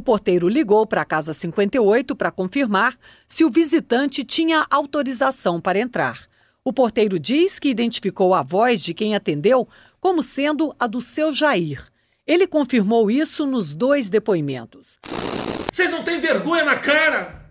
[0.00, 2.96] O porteiro ligou para a casa 58 para confirmar
[3.28, 6.20] se o visitante tinha autorização para entrar.
[6.64, 9.68] O porteiro diz que identificou a voz de quem atendeu
[10.00, 11.86] como sendo a do seu Jair.
[12.26, 14.98] Ele confirmou isso nos dois depoimentos.
[15.70, 17.44] Vocês não têm vergonha na cara?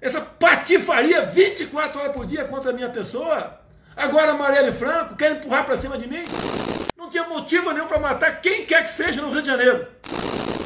[0.00, 3.58] Essa patifaria 24 horas por dia contra a minha pessoa?
[3.96, 6.22] Agora Marielle Franco quer empurrar para cima de mim?
[6.96, 9.88] Não tinha motivo nenhum para matar quem quer que seja no Rio de Janeiro.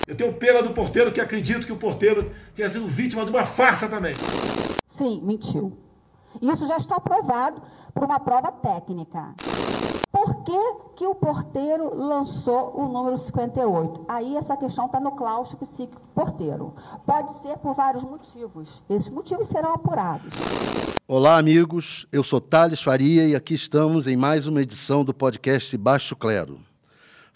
[0.09, 3.45] Eu tenho pena do porteiro, que acredito que o porteiro tenha sido vítima de uma
[3.45, 4.15] farsa também.
[4.97, 5.77] Sim, mentiu.
[6.41, 7.61] Isso já está provado
[7.93, 9.35] por uma prova técnica.
[10.11, 14.07] Por que, que o porteiro lançou o número 58?
[14.09, 16.75] Aí essa questão está no claustro psíquico do porteiro.
[17.05, 18.83] Pode ser por vários motivos.
[18.89, 20.35] Esses motivos serão apurados.
[21.07, 22.07] Olá, amigos.
[22.11, 26.59] Eu sou Thales Faria e aqui estamos em mais uma edição do podcast Baixo Clero.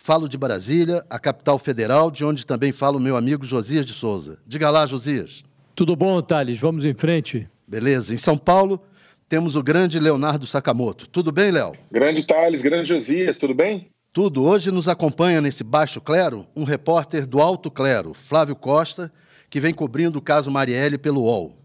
[0.04, 3.92] Falo de Brasília, a capital federal, de onde também fala o meu amigo Josias de
[3.92, 4.36] Souza.
[4.44, 5.44] Diga lá, Josias.
[5.76, 6.58] Tudo bom, Thales?
[6.58, 7.48] Vamos em frente.
[7.68, 8.12] Beleza.
[8.12, 8.82] Em São Paulo,
[9.28, 11.06] temos o grande Leonardo Sakamoto.
[11.06, 11.74] Tudo bem, Léo?
[11.88, 13.90] Grande Thales, grande Josias, tudo bem?
[14.12, 14.42] Tudo.
[14.42, 19.12] Hoje nos acompanha nesse baixo clero um repórter do alto clero, Flávio Costa,
[19.48, 21.56] que vem cobrindo o caso Marielle pelo UOL.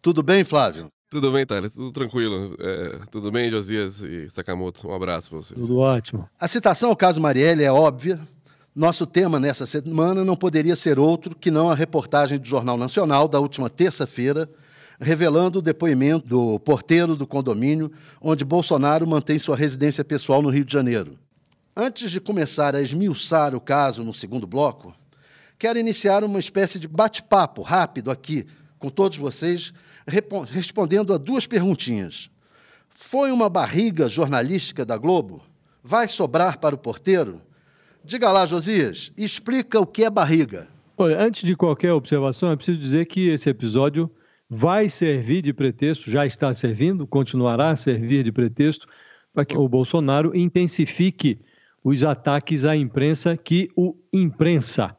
[0.00, 0.86] Tudo bem, Flávio?
[1.10, 2.54] Tudo bem, Thales, tudo tranquilo.
[2.58, 4.86] É, tudo bem, Josias e Sakamoto?
[4.86, 5.58] Um abraço para vocês.
[5.58, 6.28] Tudo ótimo.
[6.38, 8.20] A citação ao caso Marielle é óbvia.
[8.74, 13.26] Nosso tema nessa semana não poderia ser outro que não a reportagem do Jornal Nacional
[13.26, 14.50] da última terça-feira,
[15.00, 17.90] revelando o depoimento do porteiro do condomínio
[18.20, 21.18] onde Bolsonaro mantém sua residência pessoal no Rio de Janeiro.
[21.74, 24.94] Antes de começar a esmiuçar o caso no segundo bloco,
[25.58, 28.46] quero iniciar uma espécie de bate-papo rápido aqui
[28.78, 29.72] com todos vocês
[30.50, 32.30] respondendo a duas perguntinhas.
[32.88, 35.42] Foi uma barriga jornalística da Globo?
[35.84, 37.40] Vai sobrar para o porteiro?
[38.04, 40.66] Diga lá, Josias, explica o que é barriga.
[40.96, 44.10] Olha, antes de qualquer observação, é preciso dizer que esse episódio
[44.50, 48.88] vai servir de pretexto, já está servindo, continuará a servir de pretexto
[49.32, 51.38] para que o Bolsonaro intensifique
[51.84, 54.96] os ataques à imprensa que o imprensa.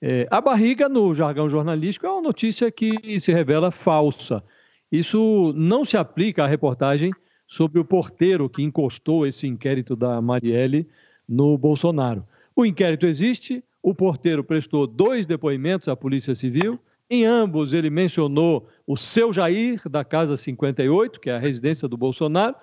[0.00, 4.42] É, a barriga, no jargão jornalístico, é uma notícia que se revela falsa.
[4.90, 7.12] Isso não se aplica à reportagem
[7.46, 10.86] sobre o porteiro que encostou esse inquérito da Marielle
[11.28, 12.24] no Bolsonaro.
[12.54, 16.78] O inquérito existe, o porteiro prestou dois depoimentos à Polícia Civil.
[17.10, 21.96] Em ambos, ele mencionou o seu Jair, da Casa 58, que é a residência do
[21.96, 22.54] Bolsonaro,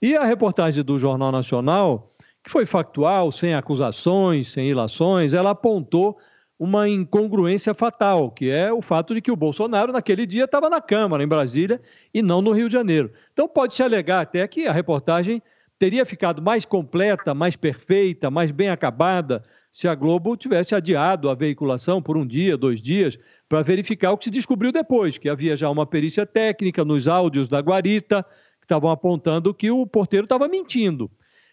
[0.00, 6.16] e a reportagem do Jornal Nacional, que foi factual, sem acusações, sem ilações, ela apontou
[6.60, 10.78] uma incongruência fatal, que é o fato de que o Bolsonaro, naquele dia, estava na
[10.78, 11.80] Câmara, em Brasília,
[12.12, 13.10] e não no Rio de Janeiro.
[13.32, 15.42] Então, pode-se alegar até que a reportagem
[15.78, 21.34] teria ficado mais completa, mais perfeita, mais bem acabada, se a Globo tivesse adiado a
[21.34, 25.56] veiculação por um dia, dois dias, para verificar o que se descobriu depois, que havia
[25.56, 28.22] já uma perícia técnica nos áudios da guarita,
[28.58, 31.10] que estavam apontando que o porteiro estava mentindo.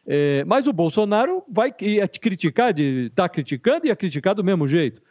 [0.07, 4.66] É, mas o Bolsonaro vai ia te criticar, está criticando e ia criticar do mesmo
[4.68, 5.01] jeito.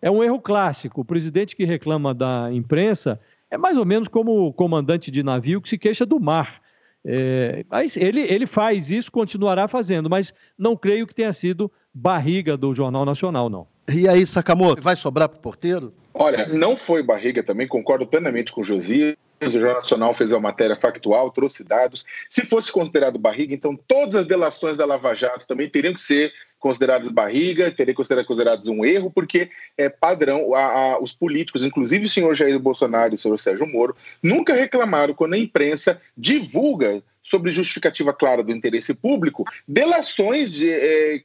[0.00, 1.02] É um erro clássico.
[1.02, 5.60] O presidente que reclama da imprensa é mais ou menos como o comandante de navio
[5.60, 6.60] que se queixa do mar.
[7.04, 12.56] É, mas ele, ele faz isso, continuará fazendo, mas não creio que tenha sido barriga
[12.56, 13.68] do Jornal Nacional, não.
[13.92, 15.94] E aí, Sakamoto, vai sobrar para o porteiro?
[16.12, 19.14] Olha, não foi barriga também, concordo plenamente com o Josias.
[19.40, 22.06] O Jornal Nacional fez a matéria factual, trouxe dados.
[22.28, 26.32] Se fosse considerado barriga, então todas as delações da Lava Jato também teriam que ser
[26.58, 31.62] consideradas barriga, teriam que ser consideradas um erro, porque é padrão, a, a, os políticos,
[31.62, 36.00] inclusive o senhor Jair Bolsonaro e o senhor Sérgio Moro, nunca reclamaram quando a imprensa
[36.16, 41.20] divulga sobre justificativa clara do interesse público, delações de, é,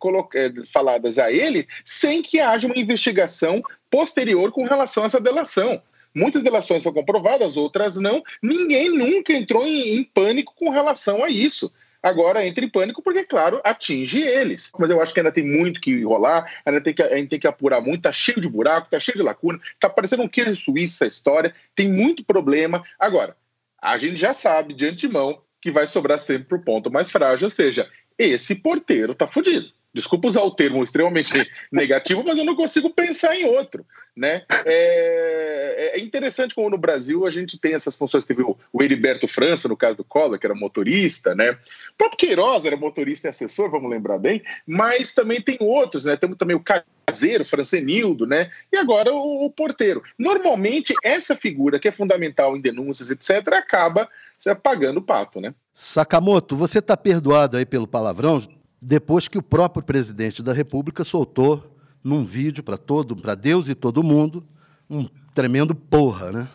[0.71, 5.81] faladas a ele sem que haja uma investigação posterior com relação a essa delação.
[6.13, 8.23] Muitas delações são comprovadas, outras não.
[8.41, 11.71] Ninguém nunca entrou em, em pânico com relação a isso
[12.01, 14.71] agora entra em pânico porque, claro, atinge eles.
[14.77, 17.39] Mas eu acho que ainda tem muito que rolar, ainda tem que, a gente tem
[17.39, 20.55] que apurar muito, tá cheio de buraco, tá cheio de lacuna, tá parecendo um queijo
[20.55, 22.83] suíço essa história, tem muito problema.
[22.99, 23.35] Agora,
[23.81, 27.51] a gente já sabe de antemão que vai sobrar sempre pro ponto mais frágil, ou
[27.51, 27.87] seja,
[28.17, 29.71] esse porteiro tá fudido.
[29.93, 31.31] Desculpa usar o termo extremamente
[31.71, 33.85] negativo, mas eu não consigo pensar em outro.
[34.15, 34.43] Né?
[34.65, 38.25] É, é, interessante como no Brasil a gente tem essas funções.
[38.25, 41.51] Teve o, o Heriberto França, no caso do Collor, que era motorista, né?
[41.51, 46.17] O próprio Queiroz era motorista e assessor, vamos lembrar bem, mas também tem outros, né?
[46.17, 48.51] Temos também o caseiro, Francenildo, né?
[48.71, 50.03] E agora o, o porteiro.
[50.19, 55.53] Normalmente, essa figura que é fundamental em denúncias, etc., acaba se apagando o pato, né?
[55.73, 58.41] Sakamoto, você está perdoado aí pelo palavrão
[58.81, 63.75] depois que o próprio presidente da República soltou num vídeo para todo, para Deus e
[63.75, 64.43] todo mundo,
[64.89, 66.47] um tremendo porra, né?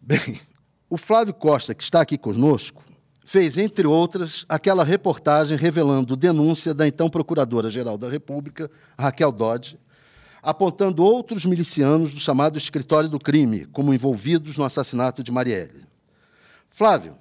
[0.00, 0.40] Bem,
[0.88, 2.82] o Flávio Costa, que está aqui conosco,
[3.24, 8.68] fez, entre outras, aquela reportagem revelando denúncia da então Procuradora-Geral da República,
[8.98, 9.78] Raquel Dodge,
[10.42, 15.84] apontando outros milicianos do chamado Escritório do Crime como envolvidos no assassinato de Marielle.
[16.70, 17.16] Flávio,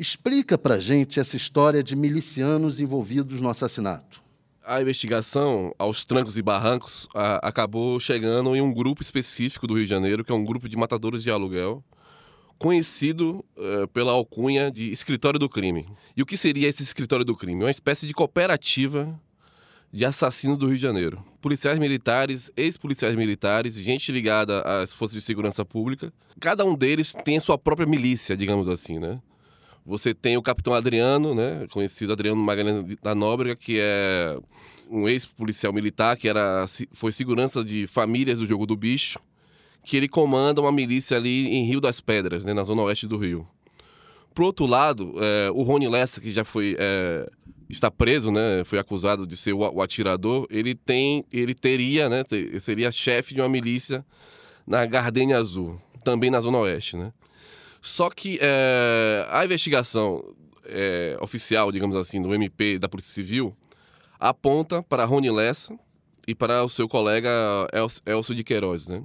[0.00, 4.20] explica para gente essa história de milicianos envolvidos no assassinato
[4.62, 9.82] a investigação, aos trancos e barrancos, a, acabou chegando em um grupo específico do Rio
[9.82, 11.82] de Janeiro, que é um grupo de matadores de aluguel,
[12.56, 15.88] conhecido uh, pela alcunha de Escritório do Crime.
[16.16, 17.64] E o que seria esse Escritório do Crime?
[17.64, 19.18] Uma espécie de cooperativa
[19.92, 21.20] de assassinos do Rio de Janeiro.
[21.40, 26.12] Policiais militares, ex-policiais militares, gente ligada às forças de segurança pública.
[26.38, 29.20] Cada um deles tem a sua própria milícia, digamos assim, né?
[29.84, 34.38] Você tem o capitão Adriano, né, conhecido Adriano Magalhães da Nóbrega, que é
[34.90, 39.18] um ex-policial militar que era, foi segurança de famílias do Jogo do Bicho,
[39.84, 43.16] que ele comanda uma milícia ali em Rio das Pedras, né, na zona oeste do
[43.16, 43.46] Rio.
[44.34, 47.28] Por outro lado, é, o Rony Lessa, que já foi é,
[47.68, 52.24] está preso, né, foi acusado de ser o, o, atirador, ele tem, ele teria, né,
[52.24, 54.04] ter, seria chefe de uma milícia
[54.66, 57.12] na Gardenia Azul, também na zona oeste, né.
[57.80, 60.22] Só que é, a investigação
[60.64, 63.56] é, oficial, digamos assim, do MP da Polícia Civil
[64.18, 65.74] aponta para Rony Lessa
[66.26, 67.30] e para o seu colega
[68.06, 69.02] Elcio de Queiroz, né?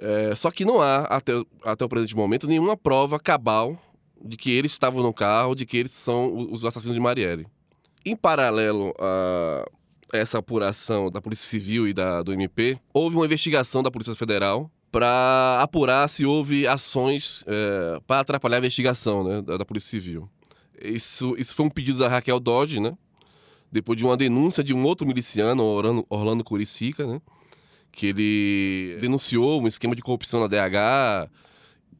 [0.00, 1.32] É, só que não há, até,
[1.64, 3.76] até o presente momento, nenhuma prova cabal
[4.22, 7.46] de que eles estavam no carro, de que eles são os assassinos de Marielle.
[8.04, 9.64] Em paralelo a
[10.12, 14.70] essa apuração da Polícia Civil e da, do MP, houve uma investigação da Polícia Federal
[14.90, 20.28] para apurar se houve ações é, para atrapalhar a investigação né, da, da, Polícia Civil.
[20.80, 22.96] Isso, isso foi um pedido da Raquel Dodge, né?
[23.70, 27.20] Depois de uma denúncia de um outro miliciano, Orlando, Orlando Curicica, né?
[27.92, 31.30] Que ele denunciou um esquema de corrupção na DH,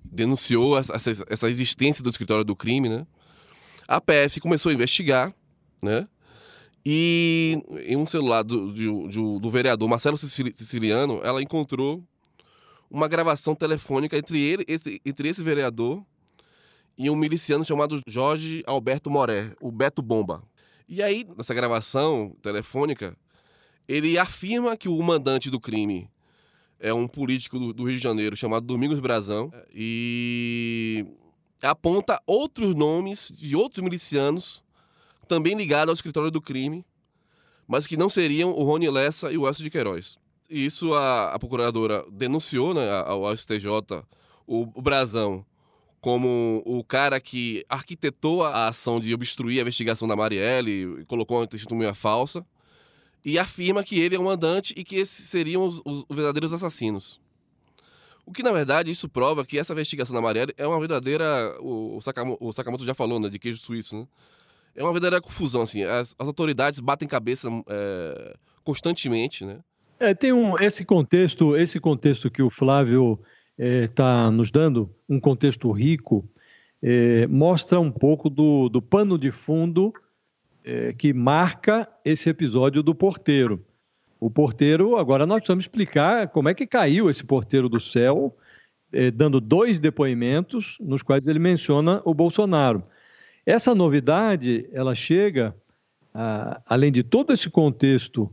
[0.05, 0.95] denunciou essa,
[1.29, 3.07] essa existência do escritório do crime, né?
[3.87, 5.35] A PF começou a investigar,
[5.83, 6.07] né?
[6.87, 12.03] E em um celular do, do, do vereador Marcelo Siciliano, ela encontrou
[12.91, 16.03] uma gravação telefônica entre ele, esse, entre esse vereador
[16.97, 20.43] e um miliciano chamado Jorge Alberto Moré, o Beto Bomba.
[20.89, 23.17] E aí, nessa gravação telefônica,
[23.87, 26.11] ele afirma que o mandante do crime
[26.81, 31.07] é um político do, do Rio de Janeiro chamado Domingos Brazão e
[31.63, 34.65] aponta outros nomes de outros milicianos
[35.27, 36.85] também ligados ao escritório do crime,
[37.67, 40.19] mas que não seriam o Rony Lessa e o Elcio de Queiroz
[40.49, 43.67] isso a, a procuradora denunciou né, ao STJ
[44.47, 45.45] o, o Brazão
[46.01, 51.47] como o cara que arquitetou a ação de obstruir a investigação da Marielle, colocou uma
[51.47, 52.47] testemunha falsa,
[53.25, 57.21] e afirma que ele é o mandante e que esses seriam os, os, verdadeiros assassinos.
[58.25, 61.57] O que, na verdade, isso prova que essa investigação da Marielle é uma verdadeira.
[61.61, 64.07] O, o, Sakamoto, o Sakamoto já falou, né, de queijo suíço, né?
[64.77, 65.83] É uma verdadeira confusão, assim.
[65.83, 69.61] As, as autoridades batem cabeça é, constantemente, né?
[70.01, 73.19] É, tem um, esse contexto, esse contexto que o Flávio
[73.59, 76.29] está é, nos dando, um contexto rico,
[76.81, 79.93] é, mostra um pouco do, do pano de fundo
[80.65, 83.65] é, que marca esse episódio do porteiro.
[84.21, 88.37] O porteiro, agora nós precisamos explicar como é que caiu esse porteiro do céu,
[88.93, 92.85] é, dando dois depoimentos nos quais ele menciona o Bolsonaro.
[93.45, 95.57] Essa novidade, ela chega,
[96.15, 98.33] a, além de todo esse contexto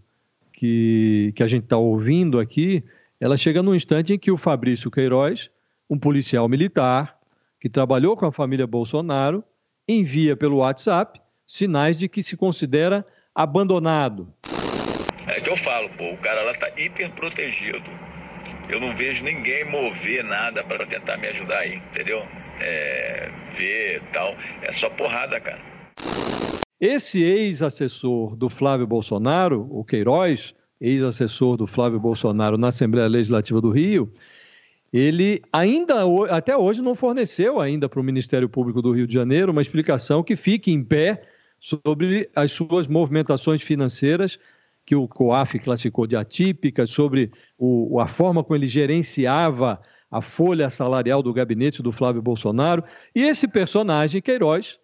[0.56, 2.84] que, que a gente está ouvindo aqui,
[3.20, 5.50] ela chega num instante em que o Fabrício Queiroz,
[5.90, 7.18] um policial militar,
[7.60, 9.44] que trabalhou com a família Bolsonaro,
[9.88, 14.34] envia pelo WhatsApp sinais de que se considera abandonado.
[15.28, 17.90] É que eu falo, pô, o cara lá está hiper protegido.
[18.70, 22.26] Eu não vejo ninguém mover nada para tentar me ajudar aí, entendeu?
[22.60, 24.36] É, ver tal.
[24.62, 25.75] É só porrada, cara.
[26.86, 33.72] Esse ex-assessor do Flávio Bolsonaro, o Queiroz, ex-assessor do Flávio Bolsonaro na Assembleia Legislativa do
[33.72, 34.14] Rio,
[34.94, 39.52] ele ainda até hoje não forneceu ainda para o Ministério Público do Rio de Janeiro
[39.52, 41.24] uma explicação que fique em pé
[41.60, 44.38] sobre as suas movimentações financeiras
[44.86, 50.70] que o COAF classificou de atípicas, sobre o, a forma como ele gerenciava a folha
[50.70, 52.84] salarial do gabinete do Flávio Bolsonaro.
[53.16, 54.78] E esse personagem, Queiroz,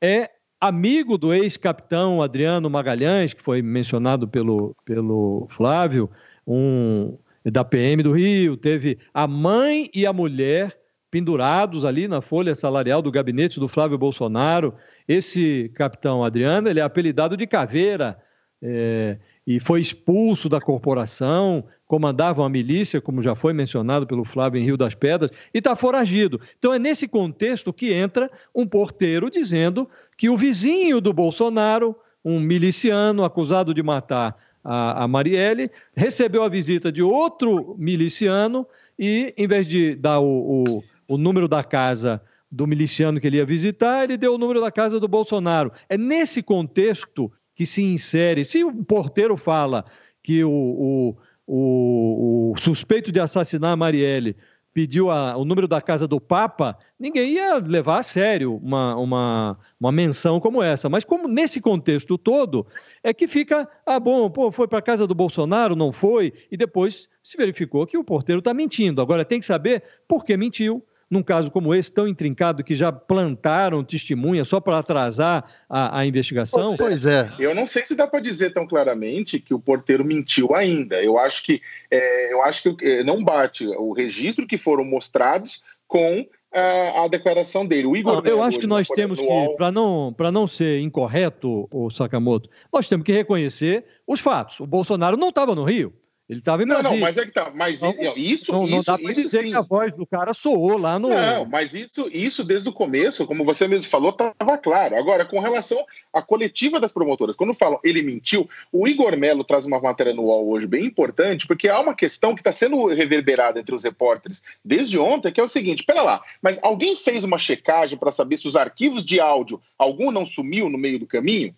[0.00, 0.30] é
[0.60, 6.10] amigo do ex-capitão Adriano Magalhães, que foi mencionado pelo, pelo Flávio,
[6.46, 10.78] um da PM do Rio, teve a mãe e a mulher
[11.10, 14.74] pendurados ali na folha salarial do gabinete do Flávio Bolsonaro.
[15.06, 18.18] Esse capitão Adriano, ele é apelidado de Caveira
[18.60, 24.60] é, e foi expulso da corporação, comandava uma milícia, como já foi mencionado pelo Flávio
[24.60, 26.40] em Rio das Pedras, e está foragido.
[26.58, 32.40] Então é nesse contexto que entra um porteiro dizendo que o vizinho do Bolsonaro, um
[32.40, 38.66] miliciano acusado de matar a, a Marielle, recebeu a visita de outro miliciano
[38.98, 43.38] e, em vez de dar o, o o número da casa do miliciano que ele
[43.38, 45.72] ia visitar, ele deu o número da casa do Bolsonaro.
[45.88, 48.44] É nesse contexto que se insere.
[48.44, 49.84] Se o porteiro fala
[50.22, 51.16] que o, o,
[51.46, 54.36] o, o suspeito de assassinar a Marielle
[54.74, 59.58] pediu a, o número da casa do Papa, ninguém ia levar a sério uma, uma,
[59.80, 60.88] uma menção como essa.
[60.88, 62.66] Mas como nesse contexto todo,
[63.00, 66.56] é que fica, ah, bom, pô, foi para a casa do Bolsonaro, não foi, e
[66.56, 69.00] depois se verificou que o porteiro está mentindo.
[69.00, 72.90] Agora tem que saber por que mentiu, num caso como esse, tão intrincado, que já
[72.90, 76.76] plantaram testemunha só para atrasar a, a, investigação?
[76.76, 77.30] Pois é.
[77.38, 81.02] Eu não sei se dá para dizer tão claramente que o porteiro mentiu ainda.
[81.02, 85.62] Eu acho que, é, eu acho que é, não bate o registro que foram mostrados
[85.86, 87.86] com a, a declaração dele.
[87.86, 91.90] O Igor não, eu acho que nós temos que, para não, não ser incorreto, o
[91.90, 94.60] Sakamoto, nós temos que reconhecer os fatos.
[94.60, 95.92] O Bolsonaro não estava no Rio.
[96.26, 96.90] Ele estava em Brasília.
[96.90, 97.52] Não, não, mas é que tá.
[97.54, 99.50] Mas então, isso, não, não isso, dá para dizer sim.
[99.50, 101.10] que a voz do cara soou lá no.
[101.10, 104.96] Não, mas isso, isso desde o começo, como você mesmo falou, estava claro.
[104.96, 109.66] Agora, com relação à coletiva das promotoras, quando falam ele mentiu, o Igor Melo traz
[109.66, 113.60] uma matéria no UOL hoje bem importante, porque há uma questão que está sendo reverberada
[113.60, 117.36] entre os repórteres desde ontem, que é o seguinte: pera lá, mas alguém fez uma
[117.36, 121.54] checagem para saber se os arquivos de áudio, algum não sumiu no meio do caminho?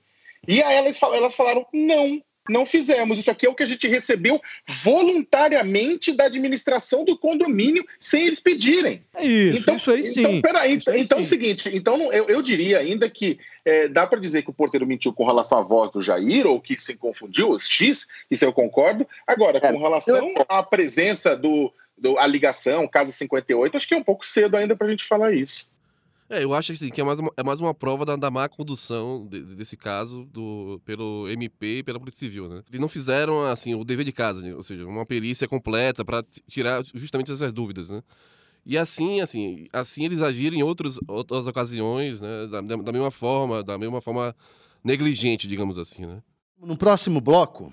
[0.49, 3.19] E aí elas, elas falaram: não, não fizemos.
[3.19, 8.41] Isso aqui é o que a gente recebeu voluntariamente da administração do condomínio, sem eles
[8.41, 9.03] pedirem.
[9.15, 10.21] É isso, então, isso aí sim.
[10.21, 14.07] Então, peraí, então, então é o seguinte, então eu, eu diria ainda que é, dá
[14.07, 16.97] para dizer que o porteiro mentiu com relação à voz do Jair, ou que se
[16.97, 19.07] confundiu, X, isso eu concordo.
[19.27, 23.97] Agora, com é, relação à presença do, do a ligação, Casa 58, acho que é
[23.97, 25.69] um pouco cedo ainda para a gente falar isso.
[26.29, 28.49] É, eu acho assim, que é mais uma, é mais uma prova da, da má
[28.49, 32.63] condução de, desse caso do, pelo MP e pela Polícia Civil, né?
[32.69, 34.53] Eles não fizeram, assim, o dever de casa, né?
[34.55, 38.03] ou seja, uma perícia completa para tirar justamente essas dúvidas, né?
[38.65, 42.49] E assim, assim, assim eles agiram em outros, outras ocasiões, né?
[42.49, 44.35] Da, da mesma forma, da mesma forma
[44.83, 46.21] negligente, digamos assim, né?
[46.61, 47.73] No próximo bloco,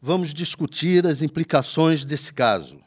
[0.00, 2.78] vamos discutir as implicações desse caso.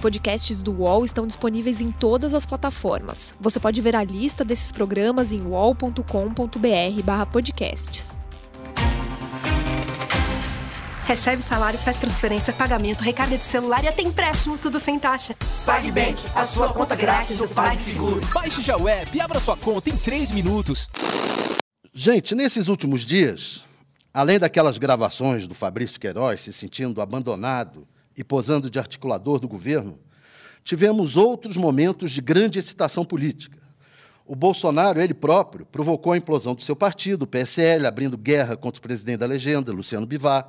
[0.00, 3.32] Podcasts do UOL estão disponíveis em todas as plataformas.
[3.38, 8.18] Você pode ver a lista desses programas em uol.com.br/podcasts.
[11.06, 15.34] Recebe salário, faz transferência, pagamento, recarga de celular e até empréstimo, tudo sem taxa.
[15.66, 18.20] PagBank, a sua conta grátis do PagSeguro.
[18.32, 20.88] Baixe já o app e abra sua conta em 3 minutos.
[21.92, 23.64] Gente, nesses últimos dias,
[24.14, 29.98] além daquelas gravações do Fabrício Queiroz se sentindo abandonado e posando de articulador do governo,
[30.62, 33.58] tivemos outros momentos de grande excitação política.
[34.26, 38.78] O Bolsonaro, ele próprio, provocou a implosão do seu partido, o PSL, abrindo guerra contra
[38.78, 40.48] o presidente da legenda, Luciano Bivar.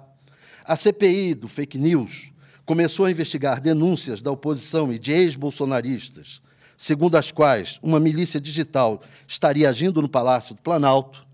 [0.64, 2.32] A CPI do fake news
[2.64, 6.42] começou a investigar denúncias da oposição e de ex-bolsonaristas,
[6.78, 11.26] segundo as quais uma milícia digital estaria agindo no Palácio do Planalto.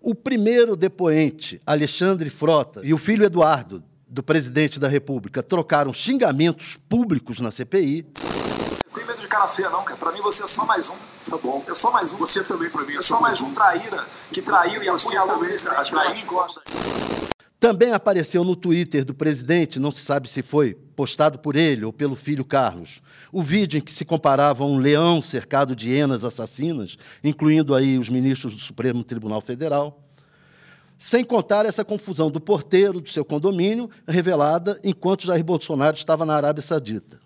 [0.00, 3.82] O primeiro depoente, Alexandre Frota, e o filho Eduardo,
[4.14, 8.06] do presidente da República trocaram xingamentos públicos na CPI.
[8.94, 9.98] Tem medo de cara feia, não, cara.
[9.98, 10.94] Pra mim você é só mais um.
[11.28, 11.60] Tá bom.
[11.68, 12.18] É só mais um.
[12.18, 15.52] Você também pra mim é, é só mais um traíra que traiu e apunhalou também,
[15.52, 16.62] as gosta.
[17.58, 21.92] Também apareceu no Twitter do presidente, não se sabe se foi postado por ele ou
[21.92, 23.02] pelo filho Carlos,
[23.32, 27.98] o vídeo em que se comparava a um leão cercado de hienas assassinas, incluindo aí
[27.98, 30.03] os ministros do Supremo Tribunal Federal.
[30.96, 36.34] Sem contar essa confusão do porteiro do seu condomínio, revelada enquanto Jair Bolsonaro estava na
[36.34, 37.20] Arábia Saudita.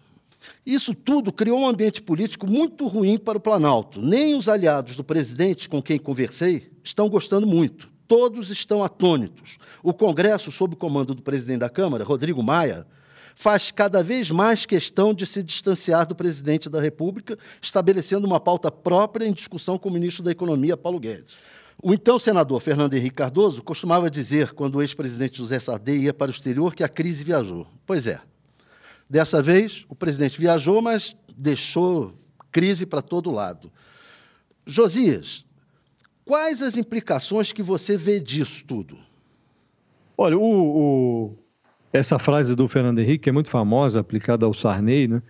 [0.65, 4.01] Isso tudo criou um ambiente político muito ruim para o Planalto.
[4.01, 7.89] Nem os aliados do presidente com quem conversei estão gostando muito.
[8.07, 9.59] Todos estão atônitos.
[9.83, 12.87] O Congresso, sob o comando do presidente da Câmara, Rodrigo Maia,
[13.35, 18.71] faz cada vez mais questão de se distanciar do presidente da República, estabelecendo uma pauta
[18.71, 21.37] própria em discussão com o ministro da Economia, Paulo Guedes.
[21.81, 26.29] O então senador Fernando Henrique Cardoso costumava dizer, quando o ex-presidente José Sarney ia para
[26.29, 27.67] o exterior, que a crise viajou.
[27.87, 28.21] Pois é.
[29.09, 32.15] Dessa vez, o presidente viajou, mas deixou
[32.51, 33.71] crise para todo lado.
[34.67, 35.47] Josias,
[36.25, 38.99] quais as implicações que você vê disso tudo?
[40.17, 41.39] Olha, o, o,
[41.93, 45.23] essa frase do Fernando Henrique é muito famosa, aplicada ao Sarney, né?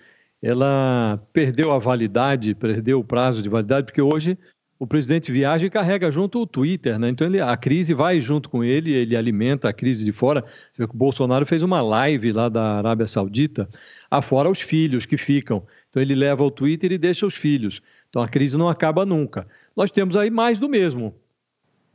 [0.42, 4.38] ela perdeu a validade, perdeu o prazo de validade, porque hoje
[4.78, 7.08] o presidente viaja e carrega junto o Twitter, né?
[7.08, 10.44] Então ele, a crise vai junto com ele, ele alimenta a crise de fora.
[10.70, 13.68] Você vê que o Bolsonaro fez uma live lá da Arábia Saudita,
[14.08, 15.66] afora os filhos que ficam.
[15.90, 17.82] Então ele leva o Twitter e deixa os filhos.
[18.08, 19.48] Então a crise não acaba nunca.
[19.76, 21.12] Nós temos aí mais do mesmo.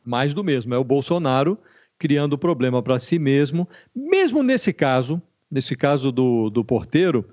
[0.04, 0.74] Mais do mesmo.
[0.74, 1.58] É o Bolsonaro
[1.98, 3.68] criando problema para si mesmo.
[3.96, 7.30] Mesmo nesse caso, nesse caso do, do porteiro,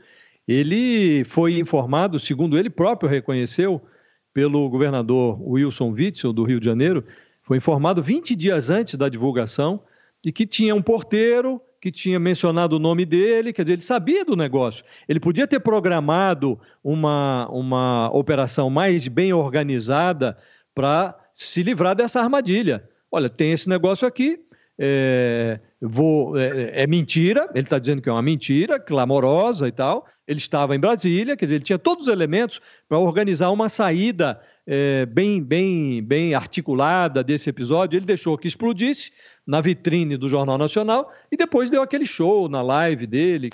[0.46, 3.82] ele foi informado, segundo ele próprio reconheceu,
[4.32, 7.04] pelo governador Wilson Witzel, do Rio de Janeiro,
[7.42, 9.82] foi informado 20 dias antes da divulgação
[10.22, 14.24] de que tinha um porteiro que tinha mencionado o nome dele, quer dizer, ele sabia
[14.24, 14.84] do negócio.
[15.08, 20.36] Ele podia ter programado uma, uma operação mais bem organizada
[20.74, 22.86] para se livrar dessa armadilha.
[23.10, 24.38] Olha, tem esse negócio aqui,
[24.78, 30.06] é, vou, é, é mentira, ele está dizendo que é uma mentira, clamorosa e tal,
[30.30, 34.40] ele estava em Brasília, quer dizer, ele tinha todos os elementos para organizar uma saída
[34.64, 37.98] é, bem, bem, bem articulada desse episódio.
[37.98, 39.10] Ele deixou que explodisse
[39.44, 43.50] na vitrine do Jornal Nacional e depois deu aquele show na live dele.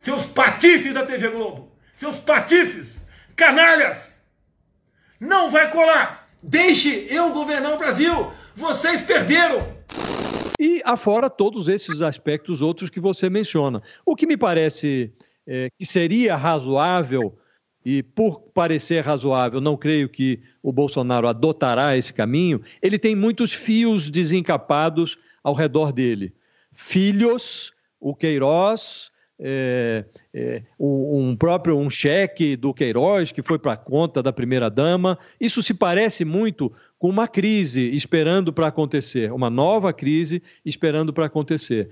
[0.00, 3.00] Seus patifes da TV Globo, seus patifes,
[3.34, 4.14] canalhas,
[5.18, 6.28] não vai colar.
[6.40, 8.30] Deixe eu governar o Brasil.
[8.54, 9.58] Vocês perderam.
[10.60, 13.82] E afora todos esses aspectos outros que você menciona.
[14.04, 15.12] O que me parece
[15.46, 17.38] é, que seria razoável,
[17.84, 23.52] e por parecer razoável, não creio que o Bolsonaro adotará esse caminho, ele tem muitos
[23.52, 26.34] fios desencapados ao redor dele.
[26.72, 33.76] Filhos, o Queiroz, é, é, um próprio um cheque do Queiroz que foi para a
[33.76, 35.18] conta da primeira dama.
[35.40, 41.26] Isso se parece muito com uma crise esperando para acontecer, uma nova crise esperando para
[41.26, 41.90] acontecer.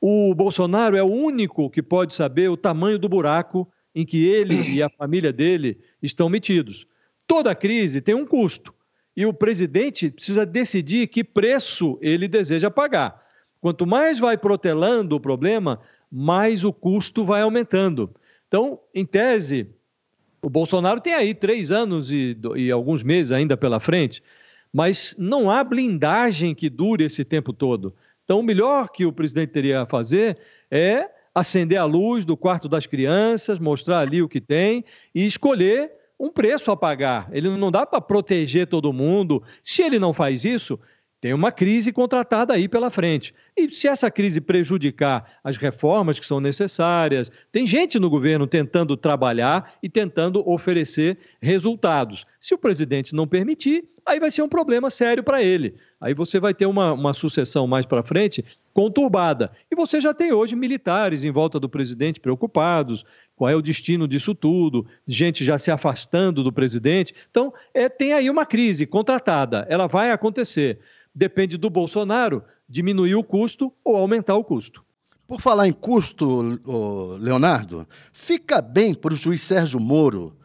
[0.00, 4.74] O Bolsonaro é o único que pode saber o tamanho do buraco em que ele
[4.74, 6.86] e a família dele estão metidos.
[7.26, 8.74] Toda crise tem um custo
[9.16, 13.22] e o presidente precisa decidir que preço ele deseja pagar.
[13.60, 15.80] Quanto mais vai protelando o problema,
[16.18, 18.10] mais o custo vai aumentando.
[18.48, 19.68] Então, em tese,
[20.40, 24.22] o Bolsonaro tem aí três anos e, e alguns meses ainda pela frente,
[24.72, 27.94] mas não há blindagem que dure esse tempo todo.
[28.24, 30.38] Então, o melhor que o presidente teria a fazer
[30.70, 35.92] é acender a luz do quarto das crianças, mostrar ali o que tem e escolher
[36.18, 37.28] um preço a pagar.
[37.30, 39.42] Ele não dá para proteger todo mundo.
[39.62, 40.80] Se ele não faz isso,
[41.20, 43.34] tem uma crise contratada aí pela frente.
[43.56, 48.96] E se essa crise prejudicar as reformas que são necessárias, tem gente no governo tentando
[48.96, 52.24] trabalhar e tentando oferecer resultados.
[52.40, 55.74] Se o presidente não permitir, aí vai ser um problema sério para ele.
[56.00, 59.50] Aí você vai ter uma, uma sucessão mais para frente conturbada.
[59.70, 64.06] E você já tem hoje militares em volta do presidente preocupados, qual é o destino
[64.06, 67.14] disso tudo, gente já se afastando do presidente.
[67.30, 70.78] Então, é, tem aí uma crise contratada, ela vai acontecer.
[71.14, 74.84] Depende do Bolsonaro diminuir o custo ou aumentar o custo.
[75.26, 76.60] Por falar em custo,
[77.18, 80.36] Leonardo, fica bem para o juiz Sérgio Moro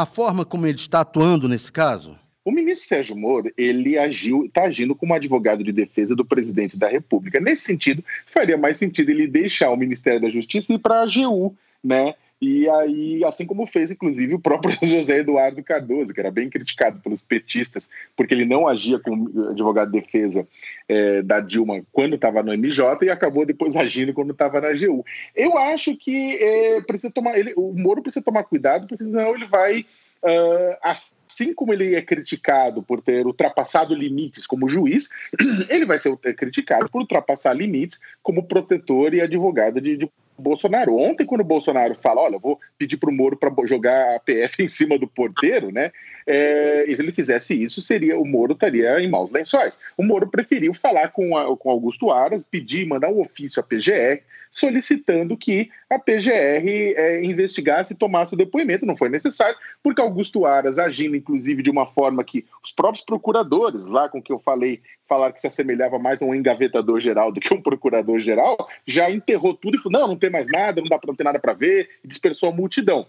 [0.00, 2.18] a forma como ele está atuando nesse caso?
[2.42, 6.88] O ministro Sérgio Moro, ele agiu, está agindo como advogado de defesa do presidente da
[6.88, 7.38] República.
[7.38, 11.02] Nesse sentido, faria mais sentido ele deixar o Ministério da Justiça e ir para a
[11.02, 12.14] AGU, né?
[12.40, 16.98] E aí, assim como fez, inclusive, o próprio José Eduardo Cardoso, que era bem criticado
[17.00, 20.48] pelos petistas, porque ele não agia como advogado de defesa
[20.88, 25.04] é, da Dilma quando estava no MJ e acabou depois agindo quando estava na AGU.
[25.36, 29.46] Eu acho que é, precisa tomar, ele, o Moro precisa tomar cuidado, porque senão ele
[29.46, 29.84] vai.
[30.22, 35.08] Uh, assim como ele é criticado por ter ultrapassado limites como juiz,
[35.70, 40.96] ele vai ser criticado por ultrapassar limites como protetor e advogado de, de Bolsonaro.
[40.96, 44.62] Ontem, quando o Bolsonaro fala, olha, vou pedir para o Moro para jogar a PF
[44.62, 45.92] em cima do porteiro, né?
[46.26, 49.78] É, se ele fizesse isso, seria o Moro estaria em maus lençóis.
[49.96, 54.22] O Moro preferiu falar com, a, com Augusto Aras, pedir, mandar um ofício à PGR,
[54.50, 58.84] solicitando que a PGR é, investigasse e tomasse o depoimento.
[58.84, 63.86] Não foi necessário, porque Augusto Aras, agindo inclusive de uma forma que os próprios procuradores,
[63.86, 67.40] lá com que eu falei, falaram que se assemelhava mais a um engavetador geral do
[67.40, 70.88] que um procurador geral, já enterrou tudo e falou: não, não tem mais nada, não
[70.88, 73.06] dá para ter nada para ver, e dispersou a multidão.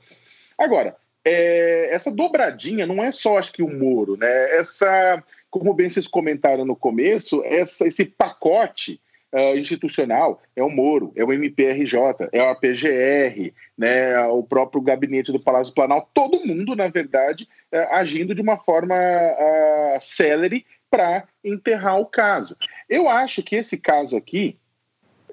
[0.58, 4.56] Agora, é, essa dobradinha não é só, acho que, o Moro, né?
[4.56, 9.01] Essa como bem vocês comentaram no começo, essa, esse pacote
[9.33, 15.31] uh, institucional é o Moro, é o MPRJ, é a PGR, né, o próprio gabinete
[15.31, 21.23] do Palácio Planalto, todo mundo, na verdade, uh, agindo de uma forma uh, célere para
[21.43, 22.55] enterrar o caso.
[22.89, 24.57] Eu acho que esse caso aqui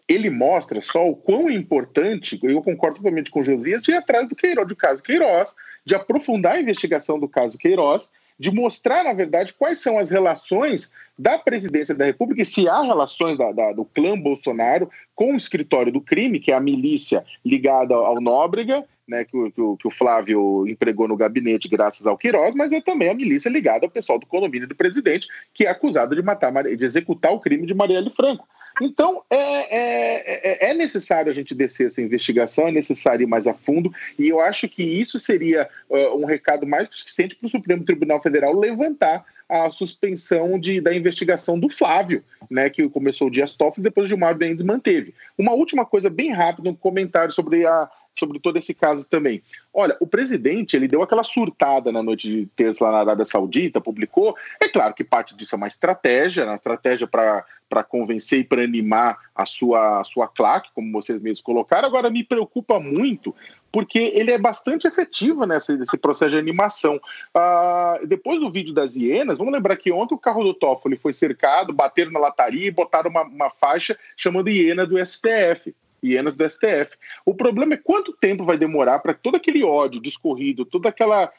[0.08, 4.26] ele mostra só o quão importante, eu concordo totalmente com o Josias, de ir atrás
[4.26, 9.12] do Queiroz, do caso Queiroz, de aprofundar a investigação do caso Queiroz, de mostrar, na
[9.12, 13.72] verdade, quais são as relações da presidência da República e se há relações da, da,
[13.72, 18.84] do clã Bolsonaro com o escritório do crime, que é a milícia ligada ao Nóbrega,
[19.08, 22.80] né, que, o, que, que o Flávio empregou no gabinete graças ao Queiroz, mas é
[22.80, 26.52] também a milícia ligada ao pessoal do condomínio do presidente, que é acusado de matar,
[26.62, 28.46] de executar o crime de Marielle Franco.
[28.80, 33.46] Então, é, é, é, é, necessário a gente descer essa investigação, é necessário ir mais
[33.46, 37.50] a fundo, e eu acho que isso seria uh, um recado mais suficiente para o
[37.50, 43.30] Supremo Tribunal Federal levantar a suspensão de, da investigação do Flávio, né, que começou o
[43.30, 45.14] Dias Toffoli depois o Gilmar Mendes manteve.
[45.38, 49.42] Uma última coisa bem rápida, um comentário sobre a, sobre todo esse caso também.
[49.72, 53.80] Olha, o presidente ele deu aquela surtada na noite de terça lá na Arábia Saudita,
[53.80, 54.36] publicou.
[54.60, 59.18] É claro que parte disso é uma estratégia, uma estratégia para convencer e para animar
[59.34, 61.86] a sua, a sua claque, como vocês mesmos colocaram.
[61.86, 63.34] Agora, me preocupa muito
[63.70, 66.98] porque ele é bastante efetivo nessa, nesse processo de animação.
[67.34, 71.12] Ah, depois do vídeo das hienas, vamos lembrar que ontem o carro do Toffoli foi
[71.12, 76.48] cercado, bateram na lataria e botaram uma, uma faixa chamando hiena do STF hienas do
[76.48, 76.96] STF.
[77.24, 81.32] O problema é quanto tempo vai demorar para todo aquele ódio discorrido, toda aquela,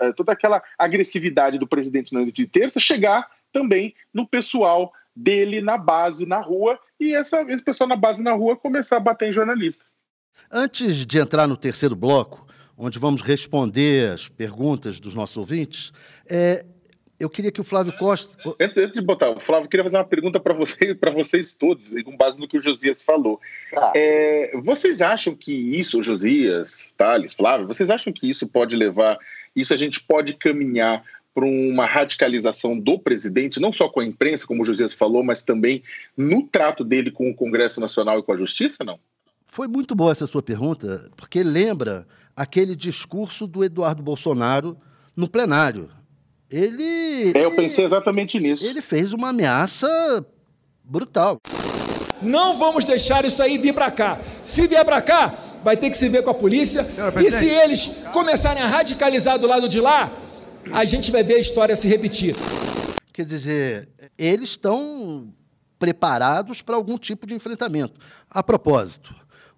[0.00, 5.60] eh, toda aquela agressividade do presidente na noite de terça chegar também no pessoal dele
[5.60, 9.28] na base, na rua, e essa, esse pessoal na base, na rua, começar a bater
[9.28, 9.84] em jornalista.
[10.50, 12.46] Antes de entrar no terceiro bloco,
[12.76, 15.92] onde vamos responder as perguntas dos nossos ouvintes,
[16.28, 16.64] é,
[17.20, 18.34] eu queria que o Flávio Costa.
[18.58, 21.90] Antes, antes de botar, o Flávio, queria fazer uma pergunta para você, para vocês todos,
[22.02, 23.38] com base no que o Josias falou.
[23.76, 23.92] Ah.
[23.94, 29.18] É, vocês acham que isso, Josias, Thales, Flávio, vocês acham que isso pode levar,
[29.54, 31.04] isso a gente pode caminhar
[31.34, 35.42] para uma radicalização do presidente, não só com a imprensa, como o Josias falou, mas
[35.42, 35.82] também
[36.16, 38.98] no trato dele com o Congresso Nacional e com a Justiça, não?
[39.46, 44.76] Foi muito boa essa sua pergunta, porque lembra aquele discurso do Eduardo Bolsonaro
[45.14, 45.90] no plenário
[46.50, 47.32] ele.
[47.34, 48.64] É, eu pensei exatamente nisso.
[48.64, 50.26] Ele fez uma ameaça
[50.84, 51.38] brutal.
[52.20, 54.20] Não vamos deixar isso aí vir para cá.
[54.44, 55.32] Se vier para cá,
[55.62, 56.86] vai ter que se ver com a polícia.
[57.24, 60.12] E se eles começarem a radicalizar do lado de lá,
[60.72, 62.34] a gente vai ver a história se repetir.
[63.12, 65.32] Quer dizer, eles estão
[65.78, 67.98] preparados para algum tipo de enfrentamento.
[68.28, 69.14] A propósito,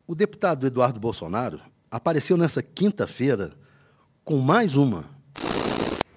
[0.06, 3.52] o deputado Eduardo Bolsonaro apareceu nessa quinta-feira
[4.24, 5.10] com mais uma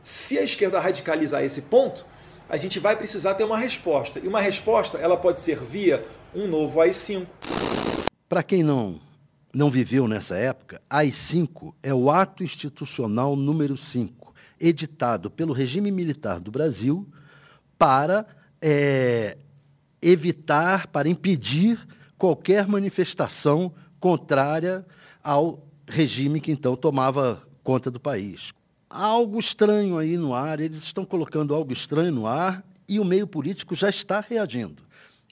[0.05, 2.05] se a esquerda radicalizar esse ponto,
[2.47, 4.19] a gente vai precisar ter uma resposta.
[4.19, 7.25] E uma resposta, ela pode ser via um novo AI-5.
[8.29, 9.03] Para quem não
[9.51, 16.41] não viveu nessa época, AI-5 é o ato institucional número 5, editado pelo regime militar
[16.41, 17.07] do Brasil
[17.77, 18.27] para
[18.61, 19.37] é,
[20.01, 21.79] evitar, para impedir
[22.17, 24.85] qualquer manifestação contrária
[25.23, 28.51] ao regime que então tomava conta do país
[28.95, 33.05] há algo estranho aí no ar, eles estão colocando algo estranho no ar e o
[33.05, 34.81] meio político já está reagindo.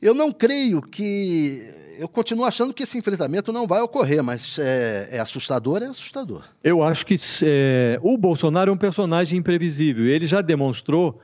[0.01, 1.63] Eu não creio que.
[1.97, 6.43] Eu continuo achando que esse enfrentamento não vai ocorrer, mas é, é assustador, é assustador.
[6.63, 10.05] Eu acho que é, o Bolsonaro é um personagem imprevisível.
[10.05, 11.21] Ele já demonstrou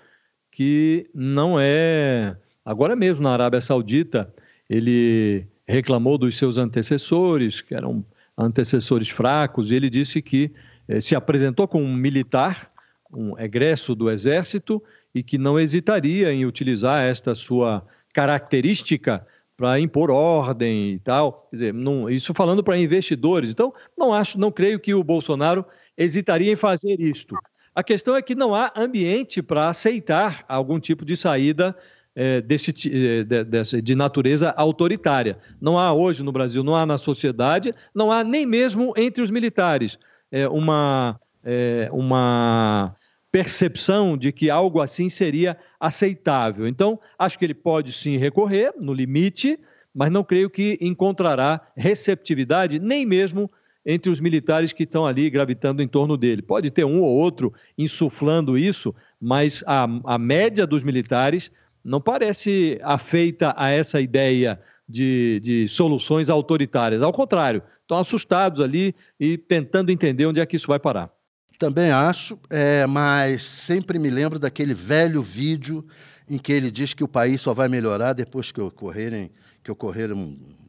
[0.52, 2.38] que não é.
[2.63, 4.34] Agora mesmo na Arábia Saudita,
[4.69, 8.06] ele reclamou dos seus antecessores, que eram
[8.38, 10.54] antecessores fracos, e ele disse que
[10.99, 12.71] se apresentou como um militar,
[13.13, 14.82] um egresso do Exército,
[15.13, 19.25] e que não hesitaria em utilizar esta sua característica
[19.58, 21.47] para impor ordem e tal.
[21.49, 23.52] Quer dizer, não, isso falando para investidores.
[23.52, 25.65] Então, não acho, não creio que o Bolsonaro
[25.97, 27.36] hesitaria em fazer isto.
[27.75, 31.75] A questão é que não há ambiente para aceitar algum tipo de saída
[32.15, 35.38] é, desse, é, de, de natureza autoritária.
[35.62, 39.30] Não há hoje no Brasil, não há na sociedade, não há nem mesmo entre os
[39.30, 39.97] militares
[40.31, 42.95] é, uma, é, uma
[43.31, 46.67] percepção de que algo assim seria aceitável.
[46.67, 49.59] Então, acho que ele pode sim recorrer, no limite,
[49.93, 53.49] mas não creio que encontrará receptividade, nem mesmo
[53.85, 56.41] entre os militares que estão ali gravitando em torno dele.
[56.41, 61.51] Pode ter um ou outro insuflando isso, mas a, a média dos militares
[61.83, 67.01] não parece afeita a essa ideia de, de soluções autoritárias.
[67.01, 71.12] Ao contrário, estão assustados ali e tentando entender onde é que isso vai parar.
[71.58, 75.86] Também acho, é, mas sempre me lembro daquele velho vídeo
[76.30, 79.32] em que ele diz que o país só vai melhorar depois que ocorrerem,
[79.63, 80.12] que ocorrer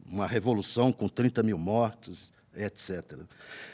[0.03, 3.19] uma revolução com 30 mil mortos, etc.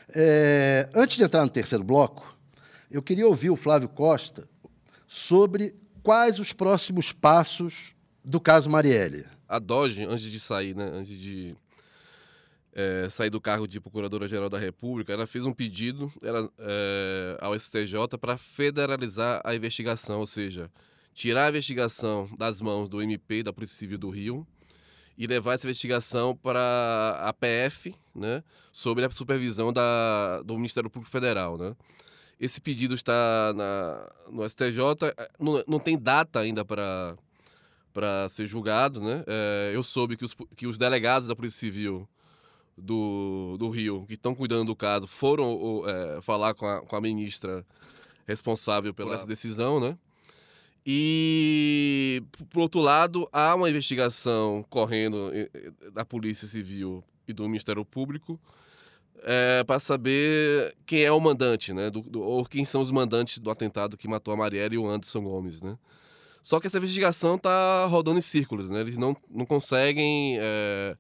[0.10, 2.36] É, antes de entrar no terceiro bloco,
[2.92, 4.48] eu queria ouvir o Flávio Costa
[5.08, 9.26] sobre quais os próximos passos do caso Marielle.
[9.48, 11.56] A Doge, antes de sair, né, antes de
[12.78, 17.60] é, sair do cargo de Procuradora-Geral da República, ela fez um pedido ela, é, ao
[17.60, 20.70] STJ para federalizar a investigação, ou seja,
[21.12, 24.46] tirar a investigação das mãos do MP, da Polícia Civil do Rio,
[25.18, 31.12] e levar essa investigação para a PF, né, sobre a supervisão da, do Ministério Público
[31.12, 31.76] Federal, né.
[32.40, 34.78] Esse pedido está na, no STJ,
[35.40, 37.18] não, não tem data ainda para
[37.92, 39.24] para ser julgado, né?
[39.26, 42.08] É, eu soube que os, que os delegados da Polícia Civil
[42.78, 47.02] do, do Rio, que estão cuidando do caso, foram é, falar com a, com a
[47.02, 47.66] ministra
[48.28, 49.20] responsável pela claro.
[49.20, 49.98] essa decisão, né?
[50.86, 55.32] E, por outro lado, há uma investigação correndo
[55.92, 58.40] da Polícia Civil e do Ministério Público
[59.24, 61.90] é, para saber quem é o mandante, né?
[61.90, 64.88] Do, do, ou quem são os mandantes do atentado que matou a Marielle e o
[64.88, 65.78] Anderson Gomes, né?
[66.44, 68.80] Só que essa investigação está rodando em círculos, né?
[68.80, 70.96] Eles não, não conseguem, é,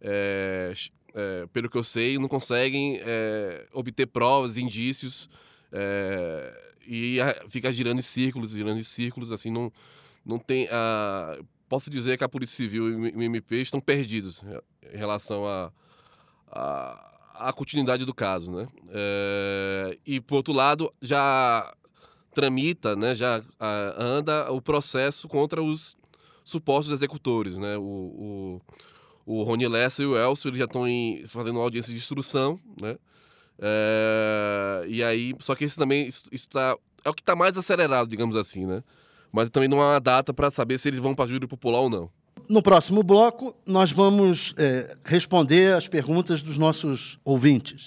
[0.00, 0.72] é,
[1.14, 5.28] é, pelo que eu sei, não conseguem é, obter provas, indícios
[5.70, 9.72] é, e fica girando em círculos, girando em círculos, assim, não,
[10.24, 10.68] não tem...
[10.70, 14.42] A, posso dizer que a Polícia Civil e o MP estão perdidos
[14.92, 15.72] em relação a,
[16.50, 18.68] a, a continuidade do caso, né?
[18.90, 21.74] É, e, por outro lado, já
[22.34, 25.96] tramita, né, já a, anda o processo contra os
[26.44, 27.76] supostos executores, né?
[27.76, 28.60] O, o,
[29.26, 30.84] o Rony Lessa e o Elcio eles já estão
[31.26, 32.96] fazendo audiência de instrução, né?
[33.60, 37.56] É, e aí, só que esse também isso, isso tá, é o que está mais
[37.56, 38.82] acelerado, digamos assim, né?
[39.30, 41.90] Mas também não há uma data para saber se eles vão para júri popular ou
[41.90, 42.10] não.
[42.48, 47.86] No próximo bloco, nós vamos é, responder as perguntas dos nossos ouvintes.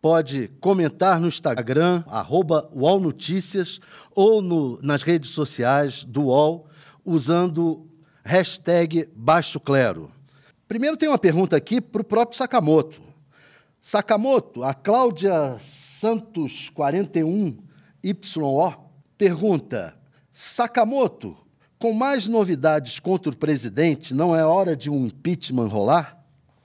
[0.00, 2.70] pode comentar no Instagram, arroba
[4.14, 6.66] ou no, nas redes sociais do UOL,
[7.04, 7.86] usando
[8.24, 10.10] hashtag Baixo Clero.
[10.66, 13.00] Primeiro tem uma pergunta aqui para o próprio Sakamoto.
[13.80, 18.78] Sakamoto, a Cláudia Santos 41YO
[19.16, 19.94] pergunta:
[20.32, 21.36] Sakamoto,
[21.78, 26.17] com mais novidades contra o presidente, não é hora de um impeachment rolar?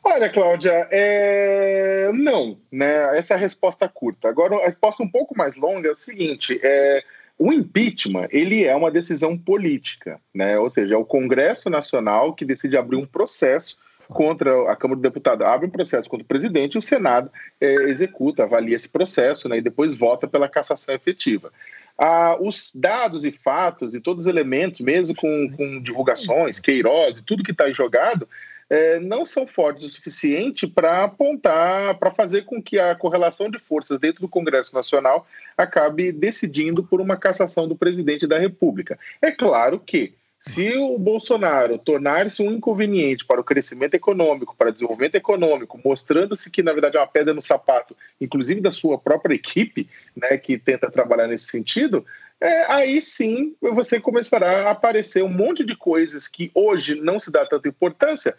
[0.03, 2.11] Olha, Cláudia, é...
[2.13, 3.17] não, né?
[3.17, 4.27] Essa é a resposta curta.
[4.27, 7.01] Agora, a resposta um pouco mais longa é o seguinte: é...
[7.39, 10.59] o impeachment ele é uma decisão política, né?
[10.59, 13.77] Ou seja, é o Congresso Nacional que decide abrir um processo
[14.09, 17.73] contra a Câmara do Deputado, abre um processo contra o presidente e o Senado é,
[17.89, 21.51] executa, avalia esse processo né, e depois vota pela cassação efetiva.
[21.97, 27.23] Ah, os dados e fatos e todos os elementos, mesmo com, com divulgações, Queiroz e
[27.23, 28.27] tudo que está jogado,
[28.73, 33.59] é, não são fortes o suficiente para apontar, para fazer com que a correlação de
[33.59, 38.97] forças dentro do Congresso Nacional acabe decidindo por uma cassação do presidente da República.
[39.21, 44.73] É claro que se o Bolsonaro tornar-se um inconveniente para o crescimento econômico, para o
[44.73, 49.36] desenvolvimento econômico, mostrando-se que, na verdade, é uma pedra no sapato, inclusive da sua própria
[49.36, 52.03] equipe, né, que tenta trabalhar nesse sentido,
[52.43, 57.31] é, aí sim você começará a aparecer um monte de coisas que hoje não se
[57.31, 58.36] dá tanta importância,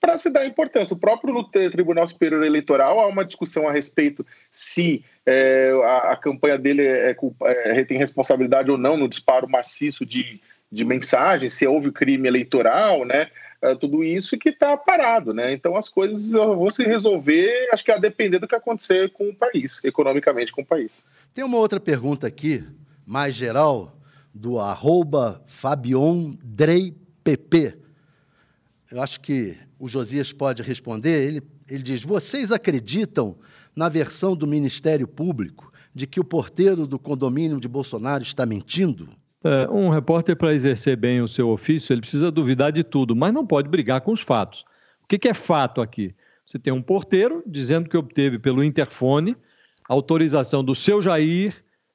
[0.00, 0.94] para se dar importância.
[0.94, 6.58] O próprio Tribunal Superior Eleitoral há uma discussão a respeito se é, a, a, campanha
[6.58, 10.40] dele é, é, tem responsabilidade ou não no disparo maciço de
[10.72, 13.28] de mensagem, se houve crime eleitoral, né?
[13.62, 15.52] Uh, tudo isso que está parado, né?
[15.52, 19.34] Então as coisas vão se resolver, acho que a depender do que acontecer com o
[19.34, 21.04] país, economicamente com o país.
[21.34, 22.64] Tem uma outra pergunta aqui,
[23.06, 23.98] mais geral,
[24.34, 27.81] do arroba FabionDreiPP.
[28.92, 31.26] Eu acho que o Josias pode responder.
[31.26, 33.38] Ele, ele diz: Vocês acreditam
[33.74, 39.08] na versão do Ministério Público de que o porteiro do condomínio de Bolsonaro está mentindo?
[39.42, 43.32] É, um repórter, para exercer bem o seu ofício, ele precisa duvidar de tudo, mas
[43.32, 44.60] não pode brigar com os fatos.
[45.02, 46.14] O que, que é fato aqui?
[46.46, 49.34] Você tem um porteiro dizendo que obteve pelo interfone
[49.88, 51.54] autorização do seu Jair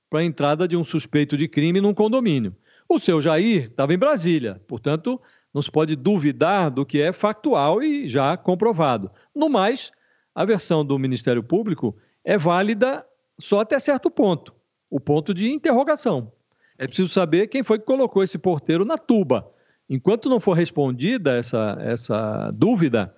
[0.10, 2.56] para a entrada de um suspeito de crime num condomínio.
[2.90, 5.22] O seu Jair estava em Brasília, portanto,
[5.54, 9.12] não se pode duvidar do que é factual e já comprovado.
[9.34, 9.92] No mais,
[10.36, 13.06] a versão do Ministério Público é válida
[13.40, 14.54] só até certo ponto
[14.90, 16.32] o ponto de interrogação.
[16.78, 19.50] É preciso saber quem foi que colocou esse porteiro na tuba.
[19.90, 23.14] Enquanto não for respondida essa, essa dúvida,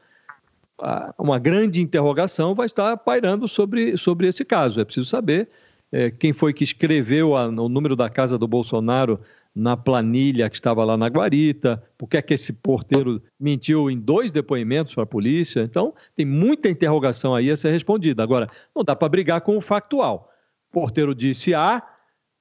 [1.17, 4.79] uma grande interrogação vai estar pairando sobre, sobre esse caso.
[4.79, 5.49] É preciso saber
[5.91, 9.19] é, quem foi que escreveu a, o número da casa do Bolsonaro
[9.55, 13.99] na planilha que estava lá na guarita, por que é que esse porteiro mentiu em
[13.99, 15.61] dois depoimentos para a polícia.
[15.61, 18.23] Então, tem muita interrogação aí a ser respondida.
[18.23, 20.31] Agora, não dá para brigar com o factual.
[20.69, 21.83] O porteiro disse A,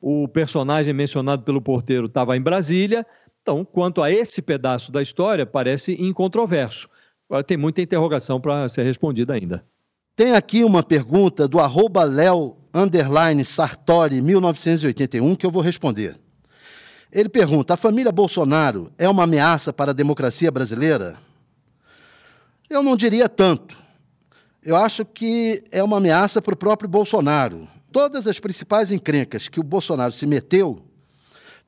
[0.00, 3.06] o personagem mencionado pelo porteiro estava em Brasília.
[3.42, 6.88] Então, quanto a esse pedaço da história, parece incontroverso.
[7.28, 9.64] Agora, tem muita interrogação para ser respondida ainda.
[10.14, 12.56] Tem aqui uma pergunta do arroba Léo
[13.44, 16.16] Sartori 1981 que eu vou responder.
[17.10, 21.16] Ele pergunta: a família Bolsonaro é uma ameaça para a democracia brasileira?
[22.68, 23.76] Eu não diria tanto.
[24.62, 27.66] Eu acho que é uma ameaça para o próprio Bolsonaro.
[27.90, 30.84] Todas as principais encrencas que o Bolsonaro se meteu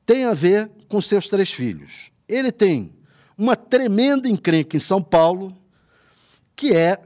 [0.04, 2.10] têm a ver com seus três filhos.
[2.28, 2.92] Ele tem
[3.38, 5.56] uma tremenda encrenca em São Paulo,
[6.54, 6.98] que é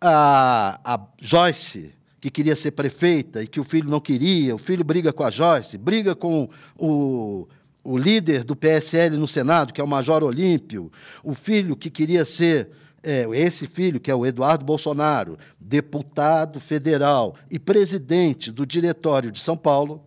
[0.00, 4.54] a, a Joyce, que queria ser prefeita e que o filho não queria.
[4.54, 7.46] O filho briga com a Joyce, briga com o
[7.84, 10.90] o líder do PSL no Senado, que é o Major Olímpio,
[11.22, 12.70] o filho que queria ser,
[13.02, 19.38] é, esse filho, que é o Eduardo Bolsonaro, deputado federal e presidente do Diretório de
[19.38, 20.02] São Paulo,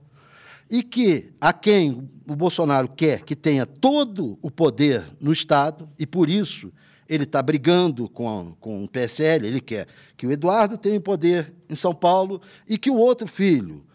[0.70, 6.06] e que a quem o Bolsonaro quer que tenha todo o poder no Estado, e
[6.06, 6.74] por isso
[7.08, 9.88] ele está brigando com, com o PSL, ele quer
[10.18, 13.86] que o Eduardo tenha poder em São Paulo e que o outro filho,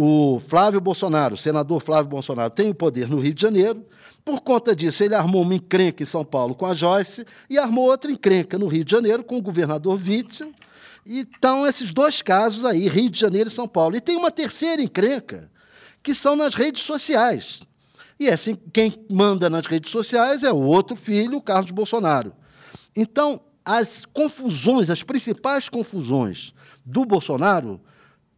[0.00, 3.84] o Flávio Bolsonaro, o senador Flávio Bolsonaro, tem o poder no Rio de Janeiro.
[4.24, 7.90] Por conta disso, ele armou uma encrenca em São Paulo com a Joyce e armou
[7.90, 10.52] outra encrenca no Rio de Janeiro com o governador Witzel.
[11.04, 13.96] Então, esses dois casos aí, Rio de Janeiro e São Paulo.
[13.96, 15.50] E tem uma terceira encrenca,
[16.00, 17.58] que são nas redes sociais.
[18.20, 22.32] E assim, quem manda nas redes sociais é o outro filho, o Carlos Bolsonaro.
[22.94, 26.54] Então, as confusões, as principais confusões
[26.86, 27.80] do Bolsonaro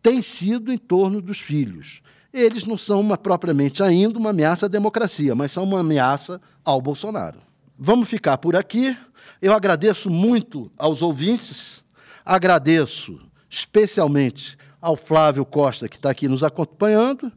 [0.03, 2.03] tem sido em torno dos filhos.
[2.33, 6.81] Eles não são uma, propriamente ainda uma ameaça à democracia, mas são uma ameaça ao
[6.81, 7.39] Bolsonaro.
[7.79, 8.97] Vamos ficar por aqui.
[9.43, 11.83] Eu agradeço muito aos ouvintes,
[12.25, 17.33] agradeço especialmente ao Flávio Costa, que está aqui nos acompanhando,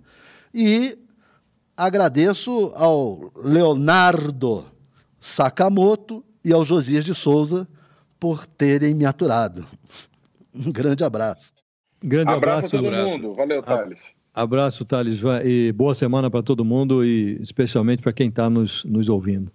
[0.54, 0.98] e
[1.76, 4.66] agradeço ao Leonardo
[5.20, 7.68] Sakamoto e ao Josias de Souza
[8.20, 9.66] por terem me aturado.
[10.54, 11.63] Um grande abraço.
[12.04, 13.10] Grande abraço, abraço a todo abraço.
[13.10, 13.34] mundo.
[13.34, 14.14] Valeu, Thales.
[14.34, 15.22] Abraço, Thales.
[15.46, 19.52] E boa semana para todo mundo e especialmente para quem está nos, nos ouvindo.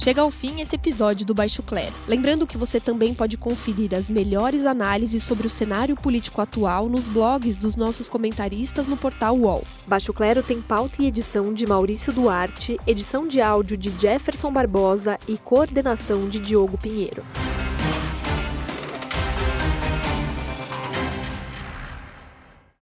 [0.00, 1.92] Chega ao fim esse episódio do Baixo Clero.
[2.06, 7.08] Lembrando que você também pode conferir as melhores análises sobre o cenário político atual nos
[7.08, 9.64] blogs dos nossos comentaristas no portal UOL.
[9.88, 15.18] Baixo Clero tem pauta e edição de Maurício Duarte, edição de áudio de Jefferson Barbosa
[15.26, 17.24] e coordenação de Diogo Pinheiro.